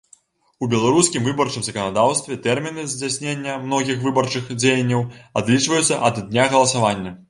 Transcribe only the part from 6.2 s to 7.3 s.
дня галасавання.